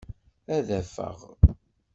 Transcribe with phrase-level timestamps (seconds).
[0.55, 1.19] Ad adfeɣ.